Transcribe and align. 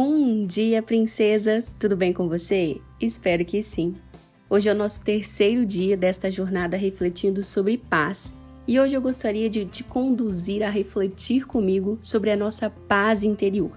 Bom 0.00 0.46
dia, 0.46 0.80
princesa! 0.80 1.64
Tudo 1.76 1.96
bem 1.96 2.12
com 2.12 2.28
você? 2.28 2.80
Espero 3.00 3.44
que 3.44 3.60
sim. 3.64 3.96
Hoje 4.48 4.68
é 4.68 4.72
o 4.72 4.76
nosso 4.76 5.04
terceiro 5.04 5.66
dia 5.66 5.96
desta 5.96 6.30
jornada 6.30 6.76
refletindo 6.76 7.42
sobre 7.42 7.76
paz. 7.76 8.32
E 8.64 8.78
hoje 8.78 8.94
eu 8.94 9.02
gostaria 9.02 9.50
de 9.50 9.64
te 9.66 9.82
conduzir 9.82 10.62
a 10.62 10.70
refletir 10.70 11.48
comigo 11.48 11.98
sobre 12.00 12.30
a 12.30 12.36
nossa 12.36 12.70
paz 12.70 13.24
interior. 13.24 13.72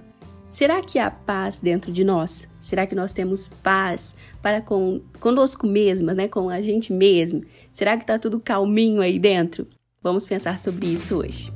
Será 0.48 0.80
que 0.84 1.00
há 1.00 1.10
paz 1.10 1.60
dentro 1.60 1.92
de 1.92 2.04
nós? 2.04 2.48
Será 2.60 2.86
que 2.86 2.94
nós 2.94 3.14
temos 3.14 3.48
paz 3.48 4.16
para 4.44 4.62
com 4.62 5.02
conosco 5.20 5.66
mesmas, 5.66 6.16
né? 6.16 6.28
Com 6.28 6.52
a 6.52 6.62
gente 6.62 6.94
mesmo? 6.94 7.42
Será 7.74 7.98
que 7.98 8.04
está 8.04 8.20
tudo 8.20 8.40
calminho 8.40 9.02
aí 9.02 9.18
dentro? 9.18 9.66
Vamos 10.04 10.24
pensar 10.24 10.60
sobre 10.60 10.86
isso 10.86 11.18
hoje. 11.18 11.52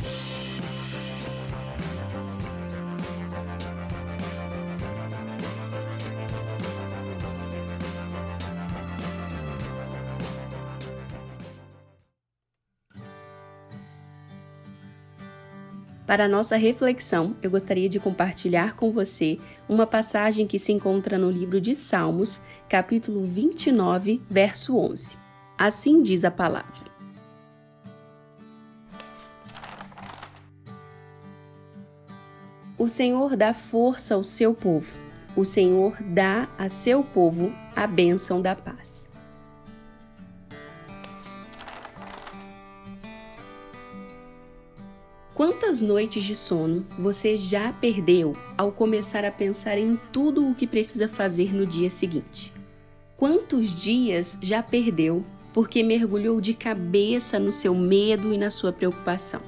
Para 16.05 16.25
a 16.25 16.27
nossa 16.27 16.55
reflexão, 16.55 17.35
eu 17.41 17.49
gostaria 17.49 17.89
de 17.89 17.99
compartilhar 17.99 18.75
com 18.75 18.91
você 18.91 19.39
uma 19.67 19.87
passagem 19.87 20.45
que 20.45 20.59
se 20.59 20.71
encontra 20.71 21.17
no 21.17 21.31
livro 21.31 21.59
de 21.59 21.75
Salmos, 21.75 22.39
capítulo 22.69 23.23
29, 23.23 24.21
verso 24.29 24.77
11. 24.77 25.17
Assim 25.57 26.03
diz 26.03 26.23
a 26.23 26.29
palavra: 26.29 26.85
O 32.77 32.87
Senhor 32.87 33.35
dá 33.35 33.51
força 33.51 34.13
ao 34.13 34.21
seu 34.21 34.53
povo, 34.53 34.93
o 35.35 35.43
Senhor 35.43 35.97
dá 36.03 36.47
a 36.55 36.69
seu 36.69 37.03
povo 37.03 37.51
a 37.75 37.87
bênção 37.87 38.39
da 38.39 38.55
paz. 38.55 39.14
Quantas 45.35 45.81
noites 45.81 46.23
de 46.23 46.33
sono 46.33 46.85
você 46.97 47.35
já 47.35 47.73
perdeu 47.73 48.31
ao 48.57 48.71
começar 48.71 49.25
a 49.25 49.31
pensar 49.31 49.77
em 49.77 49.99
tudo 50.13 50.49
o 50.49 50.55
que 50.55 50.65
precisa 50.65 51.09
fazer 51.09 51.53
no 51.53 51.67
dia 51.67 51.89
seguinte? 51.89 52.53
Quantos 53.17 53.75
dias 53.83 54.37
já 54.41 54.63
perdeu 54.63 55.25
porque 55.53 55.83
mergulhou 55.83 56.39
de 56.39 56.53
cabeça 56.53 57.37
no 57.37 57.51
seu 57.51 57.75
medo 57.75 58.33
e 58.33 58.37
na 58.37 58.49
sua 58.49 58.71
preocupação? 58.71 59.41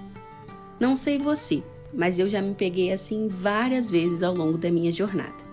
Não 0.78 0.98
sei 0.98 1.18
você, 1.18 1.64
mas 1.94 2.20
eu 2.20 2.30
já 2.30 2.42
me 2.42 2.54
peguei 2.54 2.92
assim 2.92 3.30
várias 3.30 3.90
vezes 3.90 4.22
ao 4.24 4.36
longo 4.36 4.58
da 4.58 4.70
minha 4.70 4.92
jornada. 4.92 5.48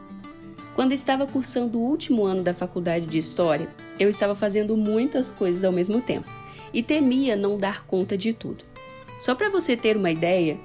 Quando 0.75 0.91
estava 0.91 1.29
cursando 1.29 1.79
o 1.79 1.89
último 1.89 2.25
ano 2.25 2.43
da 2.43 2.53
faculdade 2.53 3.07
de 3.07 3.19
História, 3.19 3.69
eu 4.01 4.09
estava 4.09 4.35
fazendo 4.35 4.77
muitas 4.77 5.31
coisas 5.31 5.63
ao 5.63 5.71
mesmo 5.71 6.01
tempo 6.01 6.29
e 6.73 6.83
temia 6.83 7.37
não 7.37 7.57
dar 7.57 7.87
conta 7.87 8.19
de 8.19 8.33
tudo. 8.33 8.74
Só 9.19 9.35
para 9.35 9.49
você 9.49 9.77
ter 9.77 9.97
uma 9.97 10.11
ideia, 10.11 10.59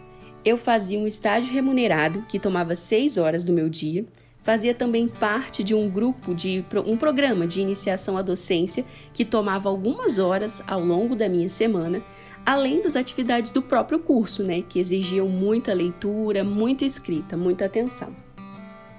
eu 0.43 0.57
fazia 0.57 0.99
um 0.99 1.07
estágio 1.07 1.51
remunerado 1.53 2.23
que 2.27 2.39
tomava 2.39 2.75
seis 2.75 3.17
horas 3.17 3.45
do 3.45 3.53
meu 3.53 3.69
dia, 3.69 4.05
fazia 4.41 4.73
também 4.73 5.07
parte 5.07 5.63
de 5.63 5.75
um 5.75 5.89
grupo 5.89 6.33
de 6.33 6.63
um 6.85 6.97
programa 6.97 7.45
de 7.45 7.61
iniciação 7.61 8.17
à 8.17 8.21
docência 8.21 8.85
que 9.13 9.25
tomava 9.25 9.69
algumas 9.69 10.17
horas 10.17 10.63
ao 10.65 10.79
longo 10.79 11.15
da 11.15 11.29
minha 11.29 11.49
semana, 11.49 12.01
além 12.45 12.81
das 12.81 12.95
atividades 12.95 13.51
do 13.51 13.61
próprio 13.61 13.99
curso, 13.99 14.43
né, 14.43 14.63
que 14.67 14.79
exigiam 14.79 15.27
muita 15.27 15.73
leitura, 15.73 16.43
muita 16.43 16.85
escrita, 16.85 17.37
muita 17.37 17.65
atenção. 17.65 18.15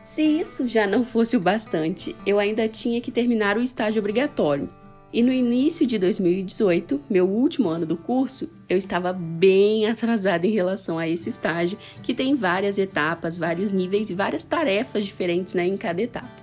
Se 0.05 0.23
isso 0.23 0.69
já 0.69 0.87
não 0.87 1.05
fosse 1.05 1.37
o 1.37 1.41
bastante, 1.41 2.15
eu 2.27 2.39
ainda 2.39 2.69
tinha 2.69 3.01
que 3.01 3.11
terminar 3.11 3.57
o 3.57 3.63
estágio 3.63 4.01
obrigatório, 4.01 4.69
e 5.13 5.25
no 5.25 5.33
início 5.33 5.85
de 5.85 5.99
2018, 5.99 7.01
meu 7.11 7.29
último 7.29 7.69
ano 7.69 7.85
do 7.85 7.97
curso, 7.97 8.49
eu 8.69 8.79
estava 8.79 9.13
bem 9.13 9.87
atrasada 9.87 10.47
em 10.47 10.53
relação 10.53 11.01
a 11.01 11.09
esse 11.09 11.29
estágio, 11.29 11.77
que 12.01 12.15
tem 12.15 12.37
várias 12.37 12.79
etapas, 12.79 13.37
vários 13.37 13.73
níveis 13.73 14.09
e 14.09 14.15
várias 14.15 14.45
tarefas 14.45 15.05
diferentes 15.05 15.55
né, 15.55 15.67
em 15.67 15.77
cada 15.77 16.01
etapa. 16.01 16.41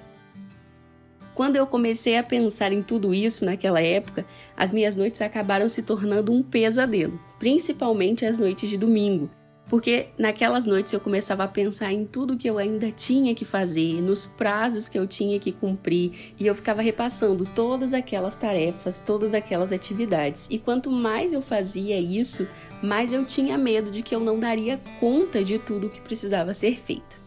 Quando 1.34 1.56
eu 1.56 1.66
comecei 1.66 2.18
a 2.18 2.24
pensar 2.24 2.74
em 2.74 2.82
tudo 2.82 3.14
isso 3.14 3.46
naquela 3.46 3.80
época, 3.80 4.26
as 4.58 4.74
minhas 4.74 4.98
noites 4.98 5.22
acabaram 5.22 5.70
se 5.70 5.84
tornando 5.84 6.34
um 6.34 6.44
pesadelo, 6.44 7.18
principalmente 7.40 8.26
as 8.26 8.38
noites 8.38 8.68
de 8.68 8.76
domingo, 8.76 9.30
porque 9.70 10.08
naquelas 10.18 10.66
noites 10.66 10.94
eu 10.94 11.00
começava 11.00 11.44
a 11.44 11.48
pensar 11.48 11.92
em 11.92 12.06
tudo 12.06 12.38
que 12.38 12.50
eu 12.50 12.58
ainda 12.58 12.92
tinha 12.92 13.36
que 13.36 13.44
fazer, 13.44 14.02
nos 14.02 14.26
prazos 14.26 14.88
que 14.88 14.98
eu 14.98 15.06
tinha 15.06 15.40
que 15.40 15.52
cumprir, 15.52 16.34
e 16.40 16.48
eu 16.48 16.56
ficava 16.56 16.82
repassando 16.82 17.46
todas 17.56 17.94
aquelas 17.94 18.36
tarefas, 18.36 19.02
todas 19.02 19.34
aquelas 19.34 19.72
atividades. 19.72 20.48
E 20.50 20.58
quanto 20.58 20.90
mais 20.90 21.34
eu 21.34 21.42
fazia 21.42 22.00
isso, 22.00 22.48
mais 22.82 23.12
eu 23.12 23.26
tinha 23.26 23.58
medo 23.58 23.92
de 23.92 24.02
que 24.02 24.16
eu 24.16 24.20
não 24.20 24.40
daria 24.40 24.80
conta 25.00 25.44
de 25.44 25.60
tudo 25.60 25.90
que 25.90 26.02
precisava 26.02 26.54
ser 26.54 26.78
feito. 26.78 27.18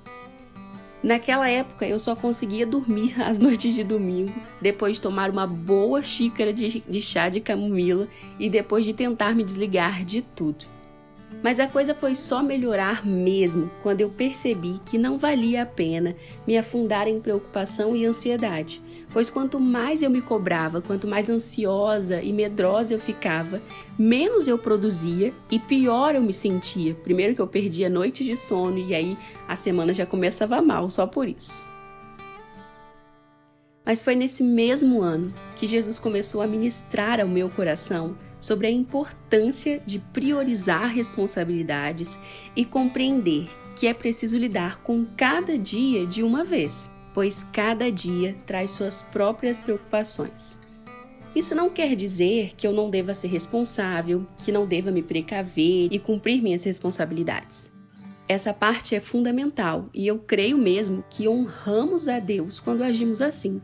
Naquela 1.02 1.48
época 1.48 1.86
eu 1.86 1.98
só 1.98 2.14
conseguia 2.14 2.66
dormir 2.66 3.20
às 3.22 3.38
noites 3.38 3.74
de 3.74 3.82
domingo, 3.82 4.34
depois 4.60 4.96
de 4.96 5.02
tomar 5.02 5.30
uma 5.30 5.46
boa 5.46 6.02
xícara 6.02 6.52
de, 6.52 6.80
de 6.80 7.00
chá 7.00 7.28
de 7.28 7.40
camomila 7.40 8.06
e 8.38 8.50
depois 8.50 8.84
de 8.84 8.92
tentar 8.92 9.34
me 9.34 9.44
desligar 9.44 10.04
de 10.04 10.22
tudo. 10.22 10.79
Mas 11.42 11.58
a 11.58 11.66
coisa 11.66 11.94
foi 11.94 12.14
só 12.14 12.42
melhorar 12.42 13.06
mesmo 13.06 13.70
quando 13.82 14.02
eu 14.02 14.10
percebi 14.10 14.78
que 14.84 14.98
não 14.98 15.16
valia 15.16 15.62
a 15.62 15.66
pena 15.66 16.14
me 16.46 16.56
afundar 16.56 17.08
em 17.08 17.18
preocupação 17.18 17.96
e 17.96 18.04
ansiedade, 18.04 18.82
pois 19.10 19.30
quanto 19.30 19.58
mais 19.58 20.02
eu 20.02 20.10
me 20.10 20.20
cobrava, 20.20 20.82
quanto 20.82 21.08
mais 21.08 21.30
ansiosa 21.30 22.20
e 22.20 22.30
medrosa 22.30 22.92
eu 22.92 23.00
ficava, 23.00 23.62
menos 23.98 24.46
eu 24.46 24.58
produzia 24.58 25.32
e 25.50 25.58
pior 25.58 26.14
eu 26.14 26.20
me 26.20 26.32
sentia. 26.32 26.94
Primeiro 26.94 27.34
que 27.34 27.40
eu 27.40 27.46
perdia 27.46 27.88
noites 27.88 28.26
de 28.26 28.36
sono 28.36 28.78
e 28.78 28.94
aí 28.94 29.16
a 29.48 29.56
semana 29.56 29.94
já 29.94 30.04
começava 30.04 30.60
mal 30.60 30.90
só 30.90 31.06
por 31.06 31.26
isso. 31.26 31.64
Mas 33.82 34.02
foi 34.02 34.14
nesse 34.14 34.42
mesmo 34.42 35.00
ano 35.00 35.32
que 35.56 35.66
Jesus 35.66 35.98
começou 35.98 36.42
a 36.42 36.46
ministrar 36.46 37.18
ao 37.18 37.26
meu 37.26 37.48
coração 37.48 38.14
sobre 38.40 38.66
a 38.66 38.70
importância 38.70 39.80
de 39.84 39.98
priorizar 39.98 40.88
responsabilidades 40.88 42.18
e 42.56 42.64
compreender 42.64 43.48
que 43.76 43.86
é 43.86 43.94
preciso 43.94 44.36
lidar 44.36 44.82
com 44.82 45.06
cada 45.16 45.56
dia 45.56 46.06
de 46.06 46.22
uma 46.22 46.44
vez, 46.44 46.92
pois 47.14 47.46
cada 47.52 47.90
dia 47.90 48.36
traz 48.46 48.72
suas 48.72 49.02
próprias 49.02 49.58
preocupações. 49.58 50.58
Isso 51.34 51.54
não 51.54 51.70
quer 51.70 51.94
dizer 51.94 52.54
que 52.56 52.66
eu 52.66 52.72
não 52.72 52.90
deva 52.90 53.14
ser 53.14 53.28
responsável, 53.28 54.26
que 54.38 54.50
não 54.50 54.66
deva 54.66 54.90
me 54.90 55.02
precaver 55.02 55.88
e 55.92 55.98
cumprir 55.98 56.42
minhas 56.42 56.64
responsabilidades. 56.64 57.72
Essa 58.28 58.52
parte 58.52 58.94
é 58.94 59.00
fundamental 59.00 59.88
e 59.94 60.06
eu 60.06 60.18
creio 60.18 60.58
mesmo 60.58 61.04
que 61.08 61.28
honramos 61.28 62.08
a 62.08 62.18
Deus 62.18 62.58
quando 62.58 62.82
agimos 62.82 63.20
assim. 63.20 63.60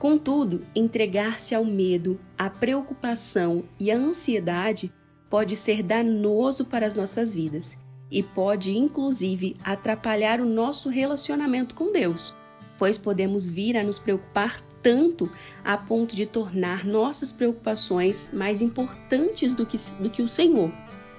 Contudo, 0.00 0.64
entregar-se 0.74 1.54
ao 1.54 1.62
medo, 1.62 2.18
à 2.38 2.48
preocupação 2.48 3.64
e 3.78 3.90
à 3.90 3.96
ansiedade 3.98 4.90
pode 5.28 5.54
ser 5.54 5.82
danoso 5.82 6.64
para 6.64 6.86
as 6.86 6.94
nossas 6.94 7.34
vidas 7.34 7.78
e 8.10 8.22
pode, 8.22 8.74
inclusive, 8.74 9.58
atrapalhar 9.62 10.40
o 10.40 10.46
nosso 10.46 10.88
relacionamento 10.88 11.74
com 11.74 11.92
Deus, 11.92 12.34
pois 12.78 12.96
podemos 12.96 13.46
vir 13.46 13.76
a 13.76 13.84
nos 13.84 13.98
preocupar 13.98 14.62
tanto 14.82 15.30
a 15.62 15.76
ponto 15.76 16.16
de 16.16 16.24
tornar 16.24 16.82
nossas 16.82 17.30
preocupações 17.30 18.30
mais 18.32 18.62
importantes 18.62 19.52
do 19.52 19.66
que, 19.66 19.76
do 20.00 20.08
que 20.08 20.22
o 20.22 20.28
Senhor, 20.28 20.72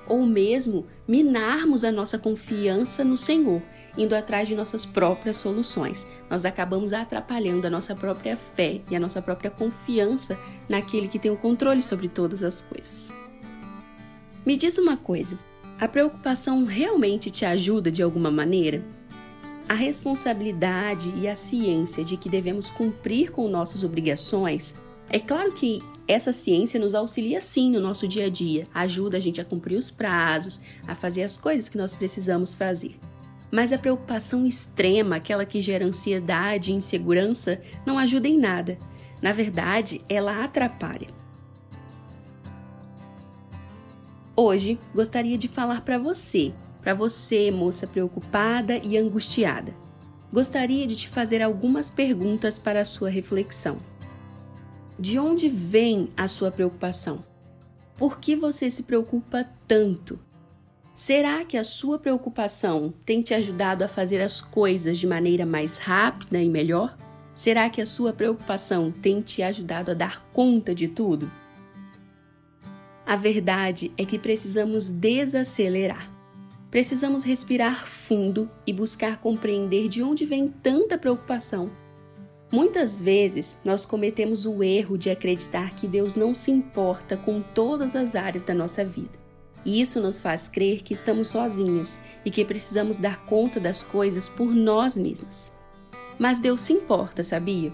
ou 0.08 0.26
mesmo 0.26 0.88
minarmos 1.08 1.84
a 1.84 1.92
nossa 1.92 2.18
confiança 2.18 3.04
no 3.04 3.16
Senhor 3.16 3.62
indo 3.98 4.16
atrás 4.16 4.48
de 4.48 4.56
nossas 4.56 4.86
próprias 4.86 5.38
soluções. 5.38 6.08
Nós 6.30 6.46
acabamos 6.46 6.94
atrapalhando 6.94 7.68
a 7.68 7.70
nossa 7.70 7.96
própria 7.96 8.36
fé 8.38 8.82
e 8.90 8.96
a 8.96 9.00
nossa 9.00 9.22
própria 9.22 9.52
confiança 9.52 10.40
naquele 10.68 11.08
que 11.08 11.20
tem 11.20 11.32
o 11.32 11.38
controle 11.38 11.84
sobre 11.84 12.08
todas 12.08 12.44
as 12.44 12.62
coisas. 12.62 13.14
Me 14.46 14.58
diz 14.58 14.78
uma 14.78 14.98
coisa: 14.98 15.38
a 15.80 15.88
preocupação 15.88 16.66
realmente 16.66 17.30
te 17.30 17.46
ajuda 17.46 17.92
de 17.92 18.02
alguma 18.02 18.32
maneira? 18.32 18.84
A 19.68 19.74
responsabilidade 19.74 21.14
e 21.18 21.28
a 21.28 21.36
ciência 21.36 22.04
de 22.04 22.18
que 22.18 22.30
devemos 22.30 22.70
cumprir 22.70 23.32
com 23.32 23.48
nossas 23.48 23.84
obrigações, 23.84 24.76
é 25.10 25.20
claro 25.20 25.54
que 25.54 25.82
essa 26.08 26.34
ciência 26.34 26.80
nos 26.80 26.94
auxilia 26.94 27.40
sim 27.40 27.72
no 27.72 27.80
nosso 27.80 28.08
dia 28.08 28.26
a 28.26 28.30
dia, 28.30 28.68
ajuda 28.74 29.18
a 29.18 29.20
gente 29.20 29.40
a 29.40 29.46
cumprir 29.46 29.78
os 29.78 29.90
prazos, 29.90 30.60
a 30.88 30.94
fazer 30.94 31.24
as 31.24 31.38
coisas 31.38 31.70
que 31.70 31.78
nós 31.78 31.94
precisamos 31.94 32.54
fazer. 32.54 33.00
Mas 33.52 33.74
a 33.74 33.78
preocupação 33.78 34.46
extrema, 34.46 35.18
aquela 35.18 35.46
que 35.46 35.60
gera 35.60 35.86
ansiedade 35.86 36.72
e 36.72 36.76
insegurança, 36.76 37.62
não 37.86 37.98
ajuda 37.98 38.28
em 38.28 38.38
nada. 38.38 38.78
Na 39.22 39.34
verdade, 39.34 40.02
ela 40.08 40.44
atrapalha. 40.44 41.08
Hoje, 44.36 44.80
gostaria 44.96 45.38
de 45.38 45.48
falar 45.48 45.82
para 45.82 46.00
você, 46.00 46.54
para 46.82 46.94
você, 46.94 47.52
moça 47.52 47.86
preocupada 47.86 48.78
e 48.78 48.98
angustiada. 48.98 49.76
gostaria 50.32 50.88
de 50.88 50.96
te 50.96 51.10
fazer 51.10 51.42
algumas 51.42 51.90
perguntas 51.90 52.58
para 52.58 52.82
a 52.82 52.86
sua 52.86 53.10
reflexão. 53.10 53.80
De 54.98 55.20
onde 55.20 55.50
vem 55.50 56.10
a 56.16 56.28
sua 56.28 56.50
preocupação? 56.50 57.26
Por 57.98 58.20
que 58.20 58.36
você 58.36 58.70
se 58.70 58.84
preocupa 58.84 59.46
tanto? 59.68 60.18
Será 60.94 61.46
que 61.46 61.58
a 61.58 61.64
sua 61.64 61.98
preocupação 61.98 62.94
tem 63.06 63.22
te 63.22 63.34
ajudado 63.34 63.84
a 63.84 63.88
fazer 63.88 64.22
as 64.22 64.42
coisas 64.42 65.00
de 65.00 65.08
maneira 65.08 65.46
mais 65.46 65.78
rápida 65.78 66.40
e 66.42 66.50
melhor? 66.50 66.98
Será 67.34 67.70
que 67.70 67.82
a 67.82 67.86
sua 67.86 68.12
preocupação 68.12 68.92
tem 68.92 69.22
te 69.22 69.42
ajudado 69.42 69.92
a 69.92 69.94
dar 69.94 70.22
conta 70.34 70.76
de 70.76 70.90
tudo? 70.90 71.32
A 73.06 73.16
verdade 73.16 73.92
é 73.98 74.06
que 74.06 74.20
precisamos 74.20 74.90
desacelerar. 74.90 76.12
Precisamos 76.70 77.24
respirar 77.24 77.88
fundo 77.88 78.50
e 78.68 78.74
buscar 78.74 79.18
compreender 79.18 79.88
de 79.88 80.04
onde 80.04 80.26
vem 80.26 80.50
tanta 80.50 80.98
preocupação. 80.98 81.72
Muitas 82.52 83.00
vezes 83.00 83.58
nós 83.64 83.86
cometemos 83.86 84.46
o 84.46 84.62
erro 84.62 84.98
de 84.98 85.10
acreditar 85.10 85.74
que 85.74 85.88
Deus 85.88 86.18
não 86.18 86.36
se 86.36 86.52
importa 86.52 87.16
com 87.16 87.42
todas 87.42 87.96
as 87.96 88.14
áreas 88.14 88.44
da 88.44 88.54
nossa 88.54 88.84
vida. 88.84 89.21
E 89.66 89.80
isso 89.80 90.02
nos 90.02 90.20
faz 90.20 90.48
crer 90.48 90.82
que 90.82 90.94
estamos 90.94 91.28
sozinhas 91.28 92.02
e 92.26 92.32
que 92.32 92.44
precisamos 92.44 92.98
dar 92.98 93.26
conta 93.26 93.60
das 93.60 93.84
coisas 93.84 94.28
por 94.28 94.54
nós 94.54 94.98
mesmas. 94.98 95.54
Mas 96.18 96.40
Deus 96.40 96.62
se 96.62 96.74
importa, 96.74 97.24
sabia? 97.24 97.72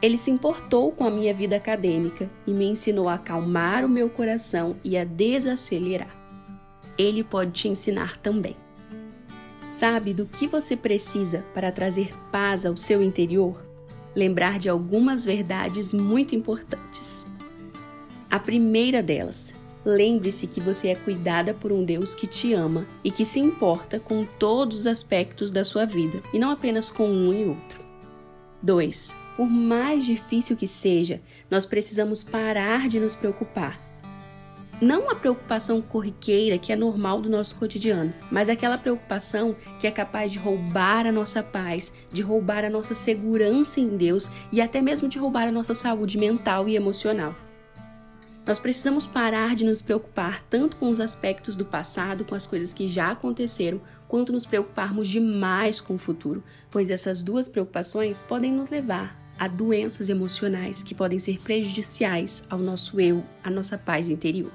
Ele 0.00 0.18
se 0.18 0.30
importou 0.30 0.92
com 0.92 1.06
a 1.06 1.10
minha 1.10 1.32
vida 1.32 1.56
acadêmica 1.56 2.30
e 2.46 2.52
me 2.52 2.66
ensinou 2.66 3.08
a 3.08 3.14
acalmar 3.14 3.84
o 3.84 3.88
meu 3.88 4.10
coração 4.10 4.76
e 4.84 4.96
a 4.96 5.04
desacelerar. 5.04 6.14
Ele 6.98 7.24
pode 7.24 7.52
te 7.52 7.68
ensinar 7.68 8.16
também. 8.18 8.56
Sabe 9.64 10.12
do 10.12 10.26
que 10.26 10.46
você 10.46 10.76
precisa 10.76 11.44
para 11.54 11.72
trazer 11.72 12.14
paz 12.30 12.66
ao 12.66 12.76
seu 12.76 13.02
interior? 13.02 13.64
Lembrar 14.14 14.58
de 14.58 14.68
algumas 14.68 15.24
verdades 15.24 15.94
muito 15.94 16.34
importantes. 16.34 17.26
A 18.30 18.38
primeira 18.38 19.02
delas 19.02 19.54
Lembre-se 19.84 20.46
que 20.46 20.60
você 20.60 20.88
é 20.88 20.94
cuidada 20.94 21.52
por 21.52 21.70
um 21.70 21.84
Deus 21.84 22.14
que 22.14 22.26
te 22.26 22.54
ama 22.54 22.86
e 23.02 23.10
que 23.10 23.26
se 23.26 23.38
importa 23.38 24.00
com 24.00 24.24
todos 24.24 24.78
os 24.78 24.86
aspectos 24.86 25.50
da 25.50 25.62
sua 25.62 25.84
vida 25.84 26.22
e 26.32 26.38
não 26.38 26.50
apenas 26.50 26.90
com 26.90 27.06
um 27.06 27.32
e 27.34 27.44
outro. 27.44 27.84
2. 28.62 29.14
Por 29.36 29.46
mais 29.46 30.06
difícil 30.06 30.56
que 30.56 30.66
seja, 30.66 31.20
nós 31.50 31.66
precisamos 31.66 32.22
parar 32.22 32.88
de 32.88 32.98
nos 32.98 33.14
preocupar. 33.14 33.78
Não 34.80 35.10
a 35.10 35.14
preocupação 35.14 35.80
corriqueira 35.80 36.58
que 36.58 36.72
é 36.72 36.76
normal 36.76 37.20
do 37.20 37.28
nosso 37.28 37.54
cotidiano, 37.56 38.12
mas 38.30 38.48
aquela 38.48 38.78
preocupação 38.78 39.54
que 39.78 39.86
é 39.86 39.90
capaz 39.90 40.32
de 40.32 40.38
roubar 40.38 41.06
a 41.06 41.12
nossa 41.12 41.42
paz, 41.42 41.92
de 42.10 42.22
roubar 42.22 42.64
a 42.64 42.70
nossa 42.70 42.94
segurança 42.94 43.80
em 43.80 43.96
Deus 43.96 44.30
e 44.50 44.60
até 44.60 44.80
mesmo 44.80 45.08
de 45.08 45.18
roubar 45.18 45.46
a 45.46 45.52
nossa 45.52 45.74
saúde 45.74 46.18
mental 46.18 46.68
e 46.68 46.74
emocional. 46.74 47.34
Nós 48.46 48.58
precisamos 48.58 49.06
parar 49.06 49.56
de 49.56 49.64
nos 49.64 49.80
preocupar 49.80 50.44
tanto 50.50 50.76
com 50.76 50.88
os 50.88 51.00
aspectos 51.00 51.56
do 51.56 51.64
passado, 51.64 52.24
com 52.24 52.34
as 52.34 52.46
coisas 52.46 52.74
que 52.74 52.86
já 52.86 53.10
aconteceram, 53.10 53.80
quanto 54.06 54.32
nos 54.32 54.44
preocuparmos 54.44 55.08
demais 55.08 55.80
com 55.80 55.94
o 55.94 55.98
futuro, 55.98 56.44
pois 56.70 56.90
essas 56.90 57.22
duas 57.22 57.48
preocupações 57.48 58.22
podem 58.22 58.52
nos 58.52 58.68
levar 58.68 59.18
a 59.38 59.48
doenças 59.48 60.10
emocionais 60.10 60.82
que 60.82 60.94
podem 60.94 61.18
ser 61.18 61.40
prejudiciais 61.40 62.44
ao 62.50 62.58
nosso 62.58 63.00
eu, 63.00 63.24
à 63.42 63.50
nossa 63.50 63.78
paz 63.78 64.10
interior. 64.10 64.52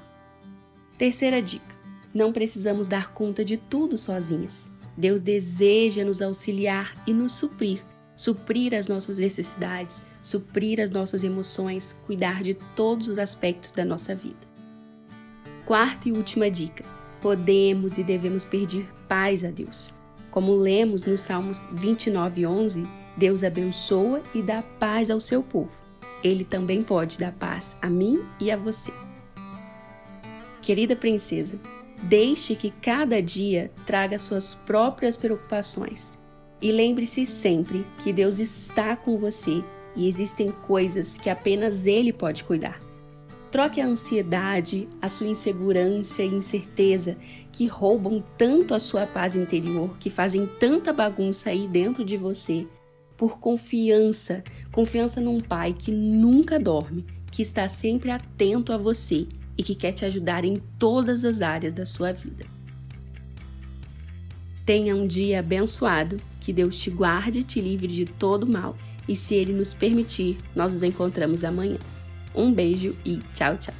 Terceira 0.96 1.42
dica: 1.42 1.74
não 2.14 2.32
precisamos 2.32 2.86
dar 2.86 3.12
conta 3.12 3.44
de 3.44 3.56
tudo 3.56 3.98
sozinhas. 3.98 4.70
Deus 4.96 5.20
deseja 5.20 6.04
nos 6.04 6.22
auxiliar 6.22 6.94
e 7.06 7.12
nos 7.12 7.34
suprir 7.34 7.82
suprir 8.20 8.74
as 8.74 8.86
nossas 8.86 9.16
necessidades, 9.16 10.02
suprir 10.20 10.80
as 10.80 10.90
nossas 10.90 11.24
emoções, 11.24 11.96
cuidar 12.06 12.42
de 12.42 12.54
todos 12.54 13.08
os 13.08 13.18
aspectos 13.18 13.72
da 13.72 13.84
nossa 13.84 14.14
vida. 14.14 14.48
Quarta 15.64 16.08
e 16.08 16.12
última 16.12 16.50
dica: 16.50 16.84
podemos 17.20 17.98
e 17.98 18.02
devemos 18.02 18.44
pedir 18.44 18.88
paz 19.08 19.44
a 19.44 19.50
Deus. 19.50 19.94
Como 20.30 20.54
lemos 20.54 21.04
no 21.04 21.18
Salmos 21.18 21.62
29:11, 21.74 22.86
Deus 23.16 23.42
abençoa 23.42 24.22
e 24.34 24.42
dá 24.42 24.62
paz 24.62 25.10
ao 25.10 25.20
seu 25.20 25.42
povo. 25.42 25.72
Ele 26.22 26.44
também 26.44 26.82
pode 26.82 27.18
dar 27.18 27.32
paz 27.32 27.76
a 27.80 27.88
mim 27.88 28.22
e 28.38 28.50
a 28.50 28.56
você. 28.56 28.92
Querida 30.62 30.94
princesa, 30.94 31.58
deixe 32.02 32.54
que 32.54 32.70
cada 32.70 33.22
dia 33.22 33.70
traga 33.86 34.18
suas 34.18 34.54
próprias 34.54 35.16
preocupações 35.16 36.18
e 36.60 36.70
lembre-se 36.70 37.24
sempre 37.24 37.86
que 38.02 38.12
Deus 38.12 38.38
está 38.38 38.94
com 38.94 39.16
você 39.16 39.64
e 39.96 40.08
existem 40.08 40.50
coisas 40.50 41.16
que 41.16 41.30
apenas 41.30 41.86
Ele 41.86 42.12
pode 42.12 42.44
cuidar. 42.44 42.78
Troque 43.50 43.80
a 43.80 43.86
ansiedade, 43.86 44.86
a 45.02 45.08
sua 45.08 45.26
insegurança 45.26 46.22
e 46.22 46.28
incerteza 46.28 47.16
que 47.50 47.66
roubam 47.66 48.22
tanto 48.38 48.74
a 48.74 48.78
sua 48.78 49.06
paz 49.06 49.34
interior, 49.34 49.96
que 49.98 50.08
fazem 50.08 50.46
tanta 50.46 50.92
bagunça 50.92 51.50
aí 51.50 51.66
dentro 51.66 52.04
de 52.04 52.16
você, 52.16 52.66
por 53.16 53.38
confiança, 53.38 54.44
confiança 54.70 55.20
num 55.20 55.40
Pai 55.40 55.74
que 55.76 55.90
nunca 55.90 56.60
dorme, 56.60 57.04
que 57.30 57.42
está 57.42 57.68
sempre 57.68 58.10
atento 58.10 58.72
a 58.72 58.78
você 58.78 59.26
e 59.58 59.62
que 59.62 59.74
quer 59.74 59.92
te 59.92 60.04
ajudar 60.04 60.44
em 60.44 60.56
todas 60.78 61.24
as 61.24 61.42
áreas 61.42 61.72
da 61.72 61.84
sua 61.84 62.12
vida. 62.12 62.46
Tenha 64.64 64.94
um 64.94 65.06
dia 65.06 65.40
abençoado 65.40 66.22
que 66.40 66.52
Deus 66.52 66.78
te 66.78 66.90
guarde 66.90 67.40
e 67.40 67.42
te 67.42 67.60
livre 67.60 67.88
de 67.88 68.04
todo 68.04 68.46
mal. 68.46 68.76
E 69.10 69.16
se 69.16 69.34
Ele 69.34 69.52
nos 69.52 69.74
permitir, 69.74 70.38
nós 70.54 70.72
nos 70.72 70.84
encontramos 70.84 71.42
amanhã. 71.42 71.78
Um 72.32 72.52
beijo 72.54 72.94
e 73.04 73.16
tchau, 73.34 73.56
tchau. 73.56 73.79